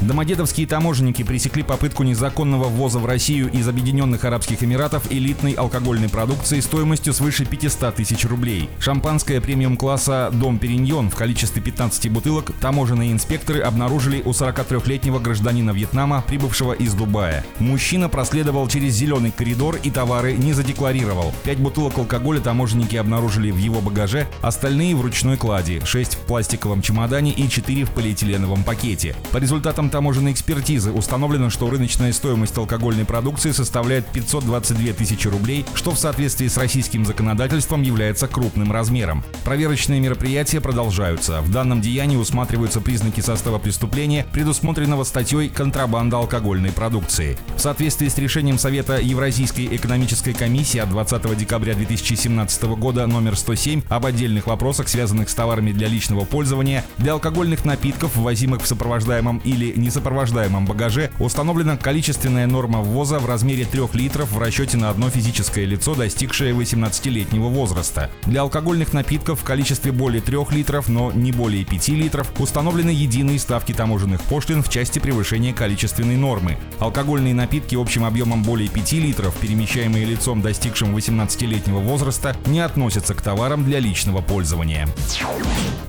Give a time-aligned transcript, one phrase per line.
[0.00, 6.60] Домодедовские таможенники пресекли попытку незаконного ввоза в Россию из Объединенных Арабских Эмиратов элитной алкогольной продукции
[6.60, 8.70] стоимостью свыше 500 тысяч рублей.
[8.78, 16.22] Шампанское премиум-класса «Дом Периньон» в количестве 15 бутылок таможенные инспекторы обнаружили у 43-летнего гражданина Вьетнама,
[16.24, 17.44] прибывшего из Дубая.
[17.58, 21.34] Мужчина проследовал через зеленый коридор и товары не задекларировал.
[21.42, 26.82] Пять бутылок алкоголя таможенники обнаружили в его багаже, остальные в ручной кладе, 6 в пластиковом
[26.82, 29.16] чемодане и 4 в полиэтиленовом пакете.
[29.32, 35.92] По результатам таможенной экспертизы установлено, что рыночная стоимость алкогольной продукции составляет 522 тысячи рублей, что
[35.92, 39.24] в соответствии с российским законодательством является крупным размером.
[39.44, 41.40] Проверочные мероприятия продолжаются.
[41.42, 47.38] В данном деянии усматриваются признаки состава преступления, предусмотренного статьей «Контрабанда алкогольной продукции».
[47.56, 53.82] В соответствии с решением Совета Евразийской экономической комиссии от 20 декабря 2017 года номер 107
[53.88, 59.38] об отдельных вопросах, связанных с товарами для личного пользования, для алкогольных напитков, ввозимых в сопровождаемом
[59.44, 65.10] или несопровождаемом багаже установлена количественная норма ввоза в размере 3 литров в расчете на одно
[65.10, 68.10] физическое лицо, достигшее 18-летнего возраста.
[68.26, 73.38] Для алкогольных напитков в количестве более 3 литров, но не более 5 литров, установлены единые
[73.38, 76.58] ставки таможенных пошлин в части превышения количественной нормы.
[76.78, 83.22] Алкогольные напитки общим объемом более 5 литров, перемещаемые лицом, достигшим 18-летнего возраста, не относятся к
[83.22, 84.88] товарам для личного пользования.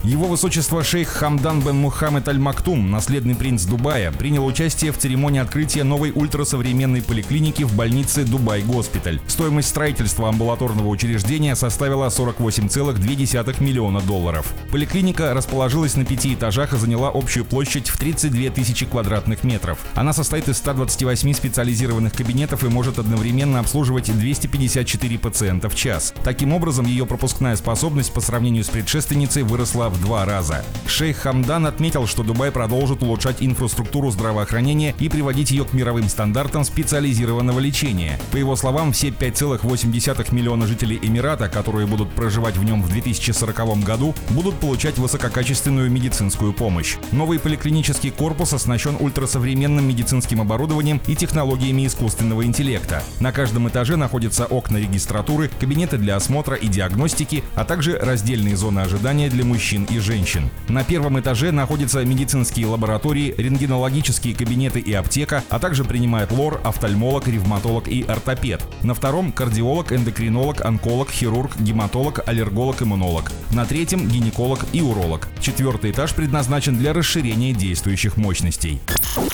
[0.03, 5.39] Его высочество шейх Хамдан бен Мухаммед Аль-Мактум, наследный принц Дубая, Дубая принял участие в церемонии
[5.39, 9.21] открытия новой ультрасовременной поликлиники в больнице Дубай Госпиталь.
[9.25, 14.53] Стоимость строительства амбулаторного учреждения составила 48,2 миллиона долларов.
[14.69, 19.80] Поликлиника расположилась на пяти этажах и заняла общую площадь в 32 тысячи квадратных метров.
[19.95, 26.14] Она состоит из 128 специализированных кабинетов и может одновременно обслуживать 254 пациента в час.
[26.25, 30.66] Таким образом, ее пропускная способность по сравнению с предшественницей выросла в два раза.
[30.86, 36.09] Шейх Хамдан отметил, что Дубай продолжит улучшать инфраструктуру инфраструктуру здравоохранения и приводить ее к мировым
[36.09, 38.19] стандартам специализированного лечения.
[38.31, 43.83] По его словам, все 5,8 миллиона жителей Эмирата, которые будут проживать в нем в 2040
[43.83, 46.97] году, будут получать высококачественную медицинскую помощь.
[47.11, 53.03] Новый поликлинический корпус оснащен ультрасовременным медицинским оборудованием и технологиями искусственного интеллекта.
[53.19, 58.79] На каждом этаже находятся окна регистратуры, кабинеты для осмотра и диагностики, а также раздельные зоны
[58.79, 60.49] ожидания для мужчин и женщин.
[60.67, 66.61] На первом этаже находятся медицинские лаборатории, рентген рентгенологические кабинеты и аптека, а также принимает лор,
[66.64, 68.61] офтальмолог, ревматолог и ортопед.
[68.83, 73.31] На втором– кардиолог, эндокринолог, онколог, хирург, гематолог, аллерголог, иммунолог.
[73.52, 75.27] На третьем– гинеколог и уролог.
[75.42, 78.80] Четвертый этаж предназначен для расширения действующих мощностей.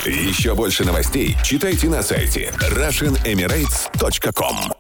[0.05, 4.74] Еще больше новостей читайте на сайте RussianEmirates.com